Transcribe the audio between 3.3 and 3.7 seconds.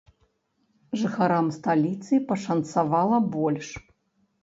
больш.